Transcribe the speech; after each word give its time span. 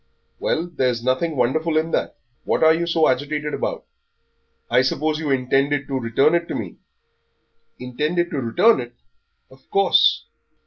"Well, 0.39 0.65
there's 0.65 1.03
nothing 1.03 1.35
wonderful 1.35 1.77
in 1.77 1.91
that. 1.91 2.15
What 2.43 2.63
are 2.63 2.73
you 2.73 2.87
so 2.87 3.07
agitated 3.07 3.53
about? 3.53 3.85
I 4.67 4.81
suppose 4.81 5.19
you 5.19 5.29
intended 5.29 5.87
to 5.89 5.99
return 5.99 6.33
it 6.33 6.47
to 6.47 6.55
me?" 6.55 6.77
"Intended 7.77 8.31
to 8.31 8.39
return 8.41 8.79
it! 8.79 8.95
Of 9.51 9.69
course." 9.69 10.25